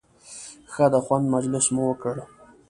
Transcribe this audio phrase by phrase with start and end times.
[0.71, 2.15] ښه د خوند مجلس مو وکړ.